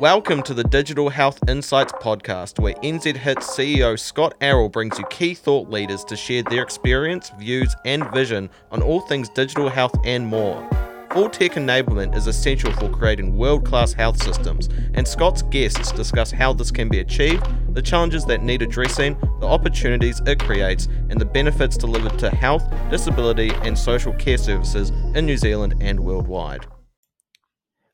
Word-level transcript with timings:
Welcome 0.00 0.44
to 0.44 0.54
the 0.54 0.62
Digital 0.62 1.08
Health 1.08 1.40
Insights 1.48 1.90
podcast, 1.90 2.60
where 2.60 2.74
NZ 2.74 3.16
HIT's 3.16 3.48
CEO 3.48 3.98
Scott 3.98 4.32
Arrol 4.40 4.68
brings 4.68 4.96
you 4.96 5.04
key 5.06 5.34
thought 5.34 5.70
leaders 5.70 6.04
to 6.04 6.14
share 6.14 6.44
their 6.44 6.62
experience, 6.62 7.32
views, 7.36 7.74
and 7.84 8.08
vision 8.12 8.48
on 8.70 8.80
all 8.80 9.00
things 9.00 9.28
digital 9.28 9.68
health 9.68 9.96
and 10.04 10.24
more. 10.24 10.64
Full 11.10 11.28
tech 11.28 11.54
enablement 11.54 12.14
is 12.14 12.28
essential 12.28 12.70
for 12.74 12.88
creating 12.88 13.36
world 13.36 13.66
class 13.66 13.92
health 13.92 14.22
systems, 14.22 14.68
and 14.94 15.06
Scott's 15.06 15.42
guests 15.42 15.90
discuss 15.90 16.30
how 16.30 16.52
this 16.52 16.70
can 16.70 16.88
be 16.88 17.00
achieved, 17.00 17.44
the 17.74 17.82
challenges 17.82 18.24
that 18.26 18.44
need 18.44 18.62
addressing, 18.62 19.18
the 19.40 19.48
opportunities 19.48 20.22
it 20.26 20.38
creates, 20.38 20.86
and 21.10 21.20
the 21.20 21.24
benefits 21.24 21.76
delivered 21.76 22.16
to 22.20 22.30
health, 22.30 22.62
disability, 22.88 23.50
and 23.62 23.76
social 23.76 24.12
care 24.12 24.38
services 24.38 24.90
in 25.16 25.26
New 25.26 25.36
Zealand 25.36 25.74
and 25.80 25.98
worldwide. 25.98 26.68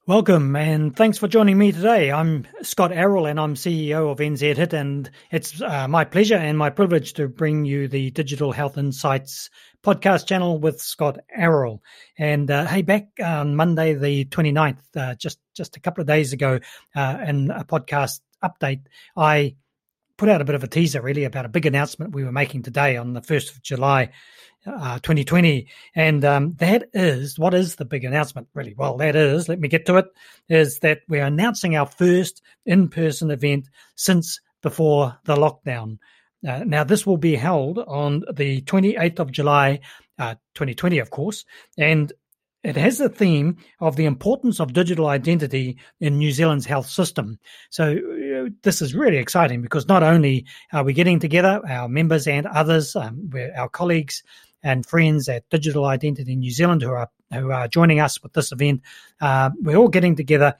Welcome 0.07 0.55
and 0.55 0.95
thanks 0.95 1.17
for 1.17 1.29
joining 1.29 1.57
me 1.57 1.73
today. 1.73 2.13
I'm 2.13 2.47
Scott 2.61 2.93
Arrol 2.93 3.25
and 3.25 3.41
I'm 3.41 3.55
CEO 3.55 4.13
of 4.13 4.19
NZ 4.19 4.55
HIT, 4.55 4.75
and 4.75 5.11
it's 5.31 5.63
uh, 5.63 5.89
my 5.89 6.05
pleasure 6.05 6.35
and 6.35 6.59
my 6.59 6.69
privilege 6.69 7.15
to 7.15 7.27
bring 7.27 7.65
you 7.65 7.89
the 7.89 8.11
Digital 8.11 8.53
Health 8.53 8.77
Insights 8.77 9.49
podcast 9.83 10.27
channel 10.27 10.59
with 10.59 10.83
Scott 10.83 11.21
Arrol. 11.35 11.83
And 12.19 12.51
uh, 12.51 12.67
hey, 12.67 12.83
back 12.83 13.09
on 13.19 13.57
Monday 13.57 13.95
the 13.95 14.27
29th, 14.27 14.95
uh, 14.95 15.15
just 15.15 15.39
just 15.57 15.79
a 15.79 15.81
couple 15.81 16.03
of 16.03 16.07
days 16.07 16.35
ago, 16.35 16.61
uh, 16.95 17.25
in 17.27 17.51
a 17.51 17.65
podcast 17.65 18.21
update, 18.45 18.83
I 19.17 19.57
put 20.17 20.29
out 20.29 20.41
a 20.41 20.45
bit 20.45 20.55
of 20.55 20.65
a 20.65 20.69
teaser 20.69 21.01
really 21.01 21.25
about 21.25 21.45
a 21.45 21.49
big 21.51 21.67
announcement 21.67 22.15
we 22.15 22.25
were 22.25 22.33
making 22.33 22.63
today 22.63 22.97
on 22.97 23.13
the 23.13 23.21
1st 23.21 23.53
of 23.53 23.63
July 23.63 24.11
uh, 24.67 24.99
2020. 25.01 25.69
And 25.95 26.25
um, 26.25 26.55
that 26.59 26.89
is 26.93 27.39
what 27.39 27.55
is 27.55 27.77
the 27.77 27.85
big 27.85 28.05
announcement, 28.05 28.49
really? 28.55 28.75
Well, 28.77 28.97
that 28.99 29.17
is, 29.17 29.49
let 29.49 29.61
me 29.61 29.69
get 29.69 29.87
to 29.87 29.97
it, 29.97 30.07
is 30.49 30.79
that 30.81 31.01
we're 31.09 31.25
announcing 31.25 31.77
our 31.77 31.87
first 31.87 32.43
in 32.65 32.89
person 32.89 33.31
event 33.31 33.69
since 33.97 34.41
before 34.63 35.19
the 35.25 35.37
lockdown. 35.37 35.99
Uh, 36.47 36.63
now, 36.65 36.85
this 36.85 37.07
will 37.07 37.17
be 37.17 37.37
held 37.37 37.79
on 37.79 38.23
the 38.35 38.61
28th 38.63 39.19
of 39.19 39.33
July, 39.33 39.81
uh, 40.19 40.35
2020, 40.55 40.99
of 40.99 41.11
course, 41.11 41.45
and 41.79 42.13
it 42.65 42.77
has 42.77 42.99
the 42.99 43.09
theme 43.09 43.59
of 43.81 43.97
the 43.97 44.07
importance 44.07 44.59
of 44.59 44.73
digital 44.73 45.07
identity 45.07 45.79
in 46.01 46.19
New 46.19 46.33
Zealand's 46.33 46.67
health 46.67 46.89
system. 46.89 47.39
So, 47.71 47.93
uh, 47.93 48.49
this 48.63 48.81
is 48.83 48.95
really 48.95 49.19
exciting 49.19 49.63
because 49.63 49.87
not 49.87 50.03
only 50.03 50.47
are 50.73 50.83
we 50.83 50.95
getting 50.95 51.21
together, 51.21 51.61
our 51.69 51.89
members 51.89 52.27
and 52.27 52.47
others, 52.47 52.97
um, 52.97 53.31
our 53.57 53.69
colleagues, 53.69 54.23
and 54.65 54.87
friends 54.87 55.29
at 55.29 55.49
Digital 55.51 55.85
Identity 55.85 56.35
New 56.35 56.51
Zealand 56.51 56.83
who 56.83 56.91
are 56.91 57.11
who 57.33 57.53
are 57.53 57.69
joining 57.69 58.01
us 58.01 58.23
with 58.23 58.33
this 58.33 58.51
event. 58.51 58.81
Uh, 59.21 59.51
we're 59.61 59.77
all 59.77 59.89
getting 59.89 60.17
together 60.17 60.55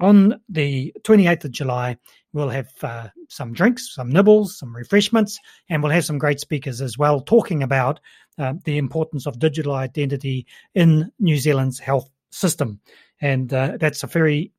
on 0.00 0.40
the 0.48 0.94
28th 1.02 1.44
of 1.44 1.50
July. 1.50 1.96
We'll 2.32 2.48
have 2.50 2.70
uh, 2.82 3.08
some 3.28 3.52
drinks, 3.52 3.94
some 3.94 4.10
nibbles, 4.10 4.58
some 4.58 4.74
refreshments, 4.74 5.38
and 5.68 5.82
we'll 5.82 5.92
have 5.92 6.04
some 6.04 6.18
great 6.18 6.40
speakers 6.40 6.80
as 6.80 6.98
well 6.98 7.20
talking 7.20 7.62
about 7.62 8.00
uh, 8.38 8.54
the 8.64 8.78
importance 8.78 9.26
of 9.26 9.38
digital 9.38 9.74
identity 9.74 10.46
in 10.74 11.10
New 11.18 11.36
Zealand's 11.36 11.78
health 11.78 12.08
system. 12.30 12.80
And 13.20 13.52
uh, 13.52 13.78
that's 13.80 14.02
a 14.02 14.06
very 14.06 14.52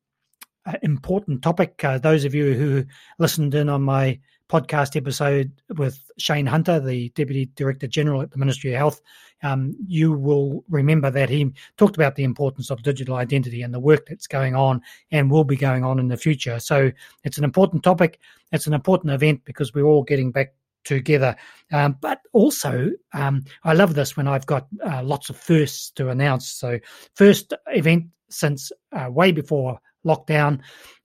uh, 0.66 0.74
important 0.82 1.42
topic. 1.42 1.82
Uh, 1.82 1.98
those 1.98 2.24
of 2.24 2.34
you 2.34 2.54
who 2.54 2.84
listened 3.18 3.54
in 3.54 3.68
on 3.68 3.82
my 3.82 4.18
podcast 4.50 4.96
episode 4.96 5.52
with 5.76 6.10
Shane 6.18 6.46
Hunter, 6.46 6.80
the 6.80 7.10
Deputy 7.10 7.46
Director 7.54 7.86
General 7.86 8.22
at 8.22 8.32
the 8.32 8.38
Ministry 8.38 8.72
of 8.72 8.78
Health, 8.78 9.00
um, 9.42 9.76
you 9.86 10.12
will 10.12 10.64
remember 10.68 11.10
that 11.10 11.30
he 11.30 11.52
talked 11.76 11.96
about 11.96 12.16
the 12.16 12.24
importance 12.24 12.70
of 12.70 12.82
digital 12.82 13.14
identity 13.14 13.62
and 13.62 13.72
the 13.72 13.80
work 13.80 14.06
that's 14.06 14.26
going 14.26 14.54
on 14.54 14.82
and 15.12 15.30
will 15.30 15.44
be 15.44 15.56
going 15.56 15.84
on 15.84 15.98
in 15.98 16.08
the 16.08 16.16
future. 16.16 16.58
So 16.58 16.90
it's 17.24 17.38
an 17.38 17.44
important 17.44 17.82
topic. 17.82 18.18
It's 18.52 18.66
an 18.66 18.74
important 18.74 19.12
event 19.12 19.42
because 19.44 19.72
we're 19.72 19.84
all 19.84 20.02
getting 20.02 20.32
back 20.32 20.54
together. 20.84 21.36
Um, 21.72 21.96
but 22.00 22.20
also, 22.32 22.90
um, 23.12 23.44
I 23.64 23.74
love 23.74 23.94
this 23.94 24.16
when 24.16 24.26
I've 24.26 24.46
got 24.46 24.66
uh, 24.84 25.02
lots 25.02 25.30
of 25.30 25.36
firsts 25.36 25.90
to 25.92 26.08
announce. 26.08 26.48
So, 26.48 26.78
first 27.14 27.54
event 27.68 28.06
since 28.30 28.72
uh, 28.92 29.10
way 29.10 29.32
before 29.32 29.80
lockdown. 30.06 30.60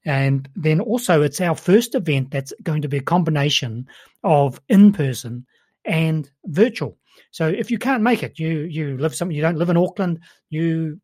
And 0.05 0.47
then 0.55 0.79
also, 0.79 1.21
it's 1.21 1.41
our 1.41 1.55
first 1.55 1.95
event 1.95 2.31
that's 2.31 2.53
going 2.61 2.83
to 2.83 2.87
be 2.87 2.97
a 2.97 3.01
combination 3.01 3.87
of 4.23 4.61
in 4.69 4.93
person 4.93 5.45
and 5.83 6.29
virtual. 6.45 6.97
So 7.31 7.47
if 7.47 7.71
you 7.71 7.77
can't 7.77 8.03
make 8.03 8.23
it, 8.23 8.39
you 8.39 8.59
you 8.59 8.97
live 8.97 9.15
some 9.15 9.31
you 9.31 9.41
don't 9.41 9.57
live 9.57 9.69
in 9.69 9.77
Auckland, 9.77 10.19
you 10.49 10.99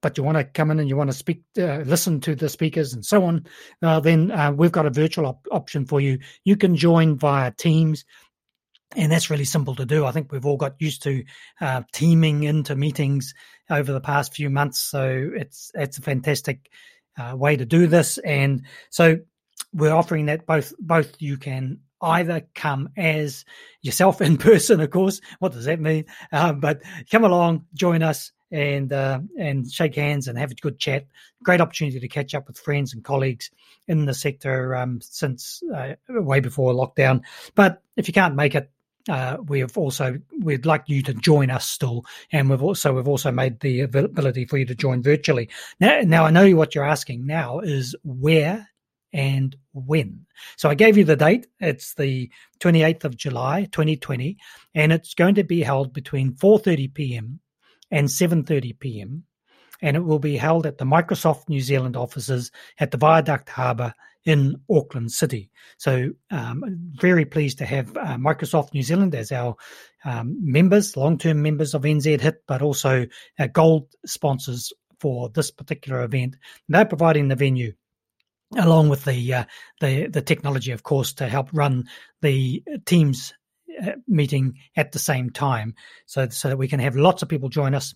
but 0.00 0.16
you 0.16 0.24
want 0.24 0.38
to 0.38 0.44
come 0.44 0.70
in 0.70 0.78
and 0.78 0.88
you 0.88 0.96
want 0.96 1.10
to 1.10 1.16
speak, 1.16 1.42
uh, 1.58 1.78
listen 1.78 2.20
to 2.20 2.34
the 2.34 2.48
speakers 2.48 2.92
and 2.94 3.04
so 3.04 3.24
on, 3.24 3.46
uh, 3.82 3.98
then 4.00 4.30
uh, 4.30 4.52
we've 4.52 4.72
got 4.72 4.86
a 4.86 4.90
virtual 4.90 5.26
op- 5.26 5.46
option 5.50 5.86
for 5.86 6.00
you. 6.00 6.18
You 6.44 6.56
can 6.56 6.76
join 6.76 7.18
via 7.18 7.50
Teams, 7.50 8.04
and 8.94 9.10
that's 9.10 9.30
really 9.30 9.44
simple 9.44 9.74
to 9.76 9.84
do. 9.84 10.04
I 10.04 10.12
think 10.12 10.30
we've 10.30 10.46
all 10.46 10.56
got 10.56 10.80
used 10.80 11.02
to 11.02 11.24
uh, 11.60 11.82
teaming 11.92 12.44
into 12.44 12.76
meetings 12.76 13.34
over 13.70 13.92
the 13.92 14.00
past 14.00 14.34
few 14.34 14.50
months, 14.50 14.78
so 14.78 15.30
it's 15.34 15.70
it's 15.74 15.98
a 15.98 16.02
fantastic 16.02 16.70
uh, 17.18 17.36
way 17.36 17.56
to 17.56 17.64
do 17.64 17.86
this. 17.86 18.18
And 18.18 18.64
so 18.90 19.18
we're 19.72 19.92
offering 19.92 20.26
that 20.26 20.46
both 20.46 20.72
both 20.78 21.14
you 21.20 21.36
can 21.36 21.80
either 22.00 22.42
come 22.54 22.88
as 22.96 23.44
yourself 23.80 24.20
in 24.20 24.36
person, 24.38 24.80
of 24.80 24.90
course. 24.90 25.20
What 25.38 25.52
does 25.52 25.66
that 25.66 25.80
mean? 25.80 26.04
Um, 26.32 26.60
but 26.60 26.82
come 27.10 27.24
along, 27.24 27.66
join 27.74 28.02
us, 28.02 28.32
and 28.52 28.92
uh, 28.92 29.20
and 29.38 29.70
shake 29.70 29.96
hands 29.96 30.28
and 30.28 30.38
have 30.38 30.52
a 30.52 30.54
good 30.54 30.78
chat. 30.78 31.06
Great 31.42 31.60
opportunity 31.60 31.98
to 31.98 32.08
catch 32.08 32.34
up 32.34 32.46
with 32.46 32.58
friends 32.58 32.92
and 32.92 33.02
colleagues 33.02 33.50
in 33.88 34.04
the 34.04 34.14
sector 34.14 34.76
um, 34.76 35.00
since 35.00 35.62
uh, 35.74 35.94
way 36.08 36.40
before 36.40 36.74
lockdown. 36.74 37.22
But 37.54 37.82
if 37.96 38.06
you 38.08 38.14
can't 38.14 38.36
make 38.36 38.54
it, 38.54 38.70
uh, 39.08 39.38
we 39.46 39.60
have 39.60 39.76
also 39.76 40.18
we'd 40.40 40.66
like 40.66 40.84
you 40.86 41.02
to 41.02 41.14
join 41.14 41.50
us 41.50 41.66
still, 41.66 42.04
and 42.30 42.48
we've 42.48 42.62
also 42.62 42.92
we've 42.92 43.08
also 43.08 43.32
made 43.32 43.60
the 43.60 43.80
ability 43.80 44.44
for 44.44 44.58
you 44.58 44.66
to 44.66 44.74
join 44.74 45.02
virtually. 45.02 45.48
Now, 45.80 46.00
now 46.02 46.24
I 46.24 46.30
know 46.30 46.50
what 46.52 46.74
you're 46.74 46.84
asking. 46.84 47.26
Now 47.26 47.60
is 47.60 47.96
where 48.04 48.68
and 49.12 49.56
when. 49.72 50.26
So 50.56 50.70
I 50.70 50.74
gave 50.74 50.96
you 50.96 51.04
the 51.04 51.16
date. 51.16 51.46
It's 51.60 51.94
the 51.94 52.30
28th 52.60 53.04
of 53.04 53.16
July, 53.16 53.68
2020, 53.70 54.38
and 54.74 54.92
it's 54.92 55.14
going 55.14 55.34
to 55.34 55.44
be 55.44 55.62
held 55.62 55.92
between 55.92 56.32
4:30 56.32 56.94
p.m. 56.94 57.40
and 57.90 58.08
7:30 58.08 58.78
p.m. 58.78 59.24
And 59.82 59.96
it 59.96 60.04
will 60.04 60.18
be 60.18 60.36
held 60.36 60.64
at 60.64 60.78
the 60.78 60.84
Microsoft 60.84 61.48
New 61.48 61.60
Zealand 61.60 61.96
offices 61.96 62.50
at 62.78 62.90
the 62.90 62.96
Viaduct 62.96 63.48
Harbour 63.48 63.92
in 64.24 64.60
Auckland 64.70 65.10
City. 65.10 65.50
So, 65.78 66.10
um, 66.30 66.62
very 66.94 67.24
pleased 67.24 67.58
to 67.58 67.66
have 67.66 67.96
uh, 67.96 68.16
Microsoft 68.16 68.72
New 68.72 68.82
Zealand 68.82 69.14
as 69.14 69.32
our 69.32 69.56
um, 70.04 70.36
members, 70.40 70.96
long 70.96 71.18
term 71.18 71.42
members 71.42 71.74
of 71.74 71.82
NZ 71.82 72.20
HIT, 72.20 72.42
but 72.46 72.62
also 72.62 73.06
uh, 73.38 73.46
gold 73.48 73.88
sponsors 74.06 74.72
for 75.00 75.28
this 75.30 75.50
particular 75.50 76.02
event. 76.02 76.36
And 76.68 76.74
they're 76.74 76.84
providing 76.84 77.28
the 77.28 77.36
venue. 77.36 77.72
Along 78.54 78.90
with 78.90 79.06
the 79.06 79.32
uh, 79.32 79.44
the 79.80 80.08
the 80.08 80.20
technology, 80.20 80.72
of 80.72 80.82
course, 80.82 81.14
to 81.14 81.26
help 81.26 81.48
run 81.54 81.84
the 82.20 82.62
teams 82.84 83.32
uh, 83.82 83.92
meeting 84.06 84.58
at 84.76 84.92
the 84.92 84.98
same 84.98 85.30
time, 85.30 85.74
so 86.04 86.28
so 86.28 86.50
that 86.50 86.58
we 86.58 86.68
can 86.68 86.78
have 86.78 86.94
lots 86.94 87.22
of 87.22 87.30
people 87.30 87.48
join 87.48 87.74
us. 87.74 87.94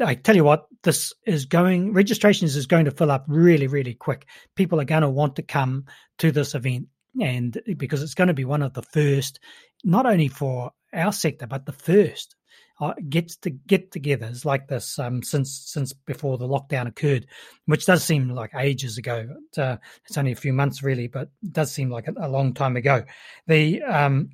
I 0.00 0.14
tell 0.14 0.36
you 0.36 0.44
what, 0.44 0.66
this 0.82 1.12
is 1.26 1.44
going, 1.44 1.92
registrations 1.92 2.56
is 2.56 2.66
going 2.66 2.86
to 2.86 2.90
fill 2.90 3.10
up 3.10 3.24
really, 3.28 3.66
really 3.66 3.94
quick. 3.94 4.26
People 4.56 4.80
are 4.80 4.84
going 4.86 5.02
to 5.02 5.10
want 5.10 5.36
to 5.36 5.42
come 5.42 5.84
to 6.18 6.32
this 6.32 6.54
event 6.54 6.88
and 7.20 7.60
because 7.76 8.02
it's 8.02 8.14
going 8.14 8.28
to 8.28 8.34
be 8.34 8.44
one 8.44 8.62
of 8.62 8.72
the 8.72 8.82
first, 8.82 9.38
not 9.84 10.06
only 10.06 10.28
for 10.28 10.72
our 10.94 11.12
sector, 11.12 11.46
but 11.46 11.66
the 11.66 11.72
first 11.72 12.36
uh, 12.80 12.94
gets 13.08 13.36
to 13.36 13.50
get 13.50 13.90
togethers 13.90 14.44
like 14.44 14.68
this 14.68 14.98
um, 14.98 15.22
since 15.22 15.52
since 15.66 15.92
before 15.92 16.38
the 16.38 16.48
lockdown 16.48 16.88
occurred, 16.88 17.26
which 17.66 17.86
does 17.86 18.02
seem 18.02 18.30
like 18.30 18.50
ages 18.56 18.98
ago. 18.98 19.28
uh, 19.58 19.76
it's 20.06 20.18
only 20.18 20.32
a 20.32 20.36
few 20.36 20.52
months 20.52 20.82
really, 20.82 21.06
but 21.06 21.30
does 21.50 21.70
seem 21.70 21.90
like 21.90 22.08
a, 22.08 22.14
a 22.16 22.28
long 22.28 22.54
time 22.54 22.76
ago. 22.76 23.04
The 23.46 23.82
um, 23.82 24.30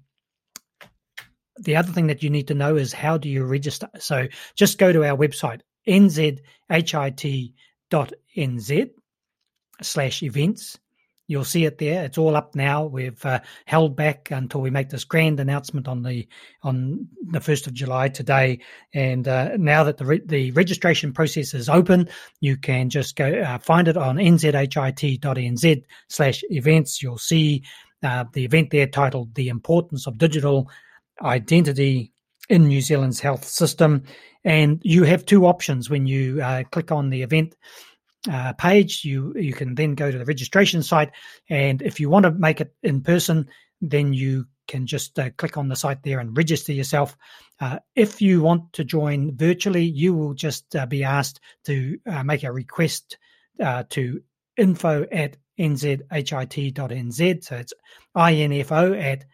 the 1.60 1.76
other 1.76 1.92
thing 1.92 2.06
that 2.08 2.22
you 2.22 2.30
need 2.30 2.48
to 2.48 2.54
know 2.54 2.76
is 2.76 2.92
how 2.92 3.18
do 3.18 3.28
you 3.28 3.44
register? 3.44 3.88
So 3.98 4.28
just 4.54 4.78
go 4.78 4.92
to 4.92 5.04
our 5.04 5.16
website, 5.16 5.60
nzhit.nz 5.86 7.52
slash 9.82 10.22
events. 10.22 10.78
You'll 11.30 11.44
see 11.44 11.66
it 11.66 11.76
there. 11.76 12.06
It's 12.06 12.16
all 12.16 12.36
up 12.36 12.54
now. 12.54 12.86
We've 12.86 13.22
uh, 13.26 13.40
held 13.66 13.94
back 13.94 14.30
until 14.30 14.62
we 14.62 14.70
make 14.70 14.88
this 14.88 15.04
grand 15.04 15.38
announcement 15.38 15.86
on 15.86 16.02
the 16.02 16.26
on 16.62 17.06
the 17.20 17.40
first 17.40 17.66
of 17.66 17.74
July 17.74 18.08
today. 18.08 18.60
And 18.94 19.28
uh, 19.28 19.50
now 19.58 19.84
that 19.84 19.98
the 19.98 20.06
re- 20.06 20.22
the 20.24 20.52
registration 20.52 21.12
process 21.12 21.52
is 21.52 21.68
open, 21.68 22.08
you 22.40 22.56
can 22.56 22.88
just 22.88 23.14
go 23.14 23.30
uh, 23.30 23.58
find 23.58 23.88
it 23.88 23.98
on 23.98 24.16
nzhit.nz 24.16 25.84
slash 26.08 26.42
events. 26.48 27.02
You'll 27.02 27.18
see 27.18 27.62
uh, 28.02 28.24
the 28.32 28.46
event 28.46 28.70
there 28.70 28.86
titled 28.86 29.34
"The 29.34 29.50
Importance 29.50 30.06
of 30.06 30.16
Digital 30.16 30.70
identity 31.22 32.12
in 32.48 32.68
New 32.68 32.80
Zealand's 32.80 33.20
health 33.20 33.44
system. 33.44 34.04
And 34.44 34.80
you 34.82 35.04
have 35.04 35.26
two 35.26 35.46
options 35.46 35.90
when 35.90 36.06
you 36.06 36.42
uh, 36.42 36.64
click 36.70 36.90
on 36.90 37.10
the 37.10 37.22
event 37.22 37.54
uh, 38.30 38.52
page. 38.54 39.04
You 39.04 39.34
you 39.36 39.52
can 39.52 39.74
then 39.74 39.94
go 39.94 40.10
to 40.10 40.18
the 40.18 40.24
registration 40.24 40.82
site, 40.82 41.10
and 41.48 41.82
if 41.82 42.00
you 42.00 42.10
want 42.10 42.24
to 42.24 42.32
make 42.32 42.60
it 42.60 42.74
in 42.82 43.00
person, 43.00 43.48
then 43.80 44.12
you 44.12 44.46
can 44.66 44.86
just 44.86 45.18
uh, 45.18 45.30
click 45.38 45.56
on 45.56 45.68
the 45.68 45.76
site 45.76 46.02
there 46.02 46.18
and 46.18 46.36
register 46.36 46.72
yourself. 46.72 47.16
Uh, 47.60 47.78
if 47.96 48.20
you 48.20 48.42
want 48.42 48.72
to 48.74 48.84
join 48.84 49.34
virtually, 49.36 49.84
you 49.84 50.14
will 50.14 50.34
just 50.34 50.76
uh, 50.76 50.86
be 50.86 51.02
asked 51.02 51.40
to 51.64 51.98
uh, 52.06 52.22
make 52.22 52.44
a 52.44 52.52
request 52.52 53.16
to 53.88 54.20
info 54.56 55.04
at 55.10 55.36
nzhit.nz. 55.58 57.44
So 57.44 57.56
it's 57.56 57.72
info 58.16 58.92
at 58.94 59.24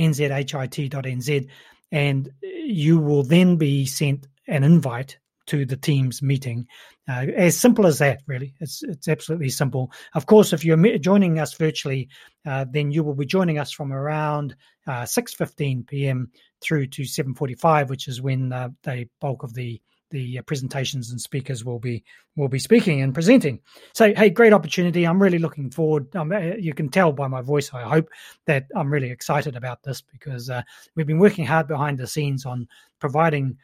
nzhit.nz. 0.00 1.48
And 1.92 2.30
you 2.42 2.98
will 2.98 3.22
then 3.22 3.56
be 3.56 3.84
sent 3.86 4.26
an 4.46 4.64
invite 4.64 5.18
to 5.46 5.66
the 5.66 5.76
Teams 5.76 6.22
meeting. 6.22 6.66
Uh, 7.08 7.26
as 7.36 7.58
simple 7.58 7.86
as 7.86 7.98
that, 7.98 8.22
really. 8.26 8.54
It's 8.60 8.84
it's 8.84 9.08
absolutely 9.08 9.48
simple. 9.48 9.90
Of 10.14 10.26
course, 10.26 10.52
if 10.52 10.64
you're 10.64 10.98
joining 10.98 11.40
us 11.40 11.54
virtually, 11.54 12.08
uh, 12.46 12.66
then 12.70 12.92
you 12.92 13.02
will 13.02 13.14
be 13.14 13.26
joining 13.26 13.58
us 13.58 13.72
from 13.72 13.92
around 13.92 14.54
uh, 14.86 15.02
6:15 15.02 15.88
p.m. 15.88 16.30
through 16.60 16.86
to 16.88 17.02
7:45, 17.02 17.88
which 17.88 18.06
is 18.06 18.22
when 18.22 18.52
uh, 18.52 18.68
the 18.84 19.08
bulk 19.20 19.42
of 19.42 19.54
the 19.54 19.80
the 20.10 20.40
presentations 20.42 21.10
and 21.10 21.20
speakers 21.20 21.64
will 21.64 21.78
be 21.78 22.04
will 22.36 22.48
be 22.48 22.58
speaking 22.58 23.00
and 23.00 23.14
presenting. 23.14 23.60
So, 23.92 24.14
hey, 24.14 24.30
great 24.30 24.52
opportunity! 24.52 25.04
I'm 25.06 25.22
really 25.22 25.38
looking 25.38 25.70
forward. 25.70 26.14
Um, 26.14 26.32
uh, 26.32 26.38
you 26.38 26.74
can 26.74 26.88
tell 26.88 27.12
by 27.12 27.28
my 27.28 27.40
voice, 27.40 27.72
I 27.72 27.82
hope 27.82 28.08
that 28.46 28.66
I'm 28.74 28.92
really 28.92 29.10
excited 29.10 29.56
about 29.56 29.82
this 29.82 30.00
because 30.00 30.50
uh, 30.50 30.62
we've 30.94 31.06
been 31.06 31.18
working 31.18 31.46
hard 31.46 31.68
behind 31.68 31.98
the 31.98 32.06
scenes 32.06 32.46
on 32.46 32.68
providing 32.98 33.56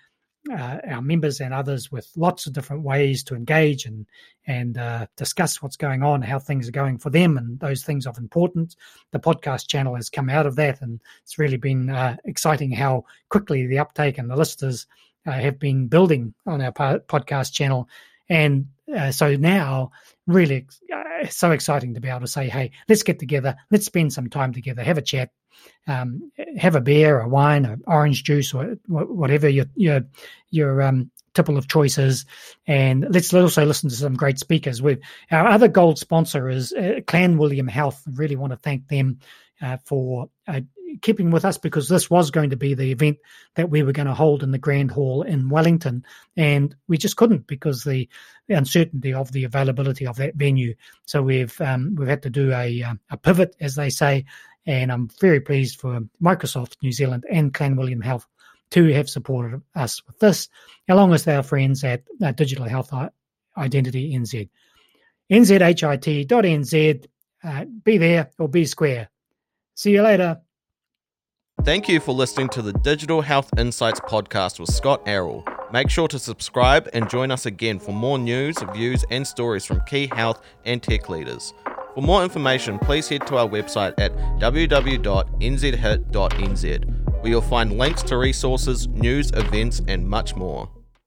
uh, 0.51 0.79
our 0.89 1.03
members 1.03 1.41
and 1.41 1.53
others 1.53 1.91
with 1.91 2.11
lots 2.17 2.47
of 2.47 2.53
different 2.53 2.83
ways 2.83 3.23
to 3.25 3.35
engage 3.35 3.85
and 3.87 4.07
and 4.47 4.79
uh, 4.79 5.07
discuss 5.17 5.61
what's 5.61 5.77
going 5.77 6.03
on, 6.03 6.23
how 6.23 6.39
things 6.39 6.69
are 6.69 6.73
going 6.73 6.99
for 6.99 7.11
them, 7.11 7.37
and 7.37 7.59
those 7.59 7.83
things 7.83 8.07
of 8.07 8.19
importance. 8.19 8.77
The 9.11 9.19
podcast 9.19 9.67
channel 9.67 9.97
has 9.97 10.09
come 10.09 10.31
out 10.31 10.47
of 10.47 10.57
that, 10.57 10.81
and 10.81 11.01
it's 11.23 11.39
really 11.39 11.57
been 11.57 11.91
uh, 11.91 12.17
exciting 12.25 12.71
how 12.71 13.05
quickly 13.29 13.67
the 13.67 13.79
uptake 13.79 14.19
and 14.19 14.31
the 14.31 14.37
listeners 14.37 14.87
uh, 14.87 14.93
have 15.33 15.59
been 15.59 15.89
building 15.89 16.35
on 16.47 16.61
our 16.61 16.73
podcast 16.73 17.53
channel. 17.53 17.89
And 18.29 18.69
uh, 18.95 19.11
so 19.13 19.37
now, 19.37 19.93
really, 20.27 20.67
uh, 20.95 21.27
so 21.29 21.51
exciting 21.53 21.95
to 21.95 22.01
be 22.01 22.09
able 22.09 22.21
to 22.21 22.27
say, 22.27 22.49
"Hey, 22.49 22.73
let's 22.89 23.03
get 23.03 23.19
together, 23.19 23.57
let's 23.71 23.87
spend 23.87 24.13
some 24.13 24.29
time 24.29 24.53
together, 24.53 24.83
have 24.83 24.99
a 24.99 25.03
chat, 25.03 25.31
um, 25.87 26.31
have 26.57 26.75
a 26.75 26.81
beer, 26.81 27.21
a 27.21 27.29
wine, 27.29 27.67
or 27.67 27.79
orange 27.87 28.25
juice, 28.25 28.53
or 28.55 28.77
whatever 28.87 29.49
your 29.49 29.67
your 29.75 30.03
your 30.51 30.83
um, 30.83 31.11
tipple 31.35 31.59
of 31.59 31.69
choices. 31.69 32.25
And 32.67 33.07
let's 33.11 33.33
also 33.33 33.65
listen 33.65 33.91
to 33.91 33.97
some 33.97 34.15
great 34.15 34.39
speakers. 34.39 34.83
With 34.83 35.01
our 35.31 35.47
other 35.47 35.69
gold 35.69 35.99
sponsor 35.99 36.49
is 36.49 36.73
uh, 36.73 37.01
Clanwilliam 37.07 37.69
Health. 37.69 38.03
I 38.07 38.11
really 38.15 38.37
want 38.37 38.53
to 38.53 38.59
thank 38.59 38.89
them 38.89 39.21
uh, 39.63 39.77
for 39.85 40.31
uh, 40.49 40.61
keeping 41.03 41.31
with 41.31 41.45
us 41.45 41.59
because 41.59 41.89
this 41.89 42.11
was 42.11 42.31
going 42.31 42.51
to 42.51 42.57
be 42.57 42.75
the 42.75 42.91
event 42.93 43.19
that 43.55 43.71
we 43.71 43.83
were 43.83 43.93
going 43.93 44.07
to 44.07 44.15
hold 44.15 44.43
in 44.43 44.51
the 44.51 44.59
Grand 44.59 44.91
Hall 44.91 45.23
in 45.23 45.49
Wellington, 45.49 46.05
and 46.37 46.75
we 46.89 46.99
just 46.99 47.17
couldn't 47.17 47.47
because 47.47 47.85
the, 47.85 48.09
uncertainty 48.49 49.13
of 49.13 49.33
the 49.33 49.45
availability 49.45 50.07
of 50.07 50.17
that 50.17 50.37
venue. 50.37 50.75
So 51.07 51.21
we've 51.23 51.61
um, 51.61 51.97
we've 51.97 52.09
had 52.09 52.23
to 52.23 52.31
do 52.31 52.53
a 52.53 52.83
uh, 52.83 52.95
a 53.11 53.17
pivot, 53.17 53.57
as 53.61 53.75
they 53.75 53.91
say, 53.91 54.25
and 54.67 54.93
I'm 54.93 55.09
very 55.21 55.41
pleased 55.41 55.81
for 55.81 56.01
Microsoft 56.23 56.77
New 56.83 56.93
Zealand 56.93 57.25
and 57.31 57.53
Clanwilliam 57.53 58.05
Health 58.05 58.27
to 58.71 58.93
have 58.93 59.09
supported 59.09 59.63
us 59.75 60.05
with 60.07 60.19
this, 60.19 60.49
along 60.89 61.11
with 61.11 61.27
our 61.29 61.43
friends 61.43 61.85
at 61.85 62.03
uh, 62.23 62.33
Digital 62.33 62.67
Health 62.67 62.93
Identity 63.57 64.13
NZ. 64.15 64.49
nzhit.nz, 65.31 67.07
uh, 67.45 67.65
be 67.85 67.99
there 67.99 68.31
or 68.39 68.49
be 68.49 68.65
square. 68.65 69.09
See 69.75 69.93
you 69.93 70.03
later. 70.03 70.41
Thank 71.67 71.89
you 71.89 71.99
for 71.99 72.13
listening 72.13 72.49
to 72.51 72.63
the 72.63 72.73
Digital 72.73 73.21
Health 73.21 73.51
Insights 73.59 73.99
podcast 73.99 74.61
with 74.61 74.73
Scott 74.73 75.03
Arrol. 75.05 75.45
Make 75.73 75.91
sure 75.91 76.07
to 76.07 76.17
subscribe 76.17 76.89
and 76.93 77.11
join 77.11 77.33
us 77.33 77.45
again 77.45 77.81
for 77.81 77.91
more 77.91 78.21
news, 78.21 78.55
views, 78.73 79.05
and 79.11 79.27
stories 79.27 79.65
from 79.65 79.81
key 79.81 80.07
health 80.15 80.43
and 80.65 80.81
tech 80.81 81.09
leaders. 81.09 81.53
For 81.97 82.03
more 82.03 82.23
information, 82.23 82.79
please 82.79 83.09
head 83.09 83.27
to 83.27 83.39
our 83.39 83.49
website 83.49 83.95
at 83.99 84.17
www.nzhit.nz, 84.39 85.21
where 87.21 87.29
you'll 87.29 87.43
find 87.43 87.77
links 87.77 88.05
to 88.05 88.17
resources, 88.17 88.87
news, 88.87 89.33
events, 89.33 89.83
and 89.89 90.09
much 90.09 90.37
more. 90.37 90.71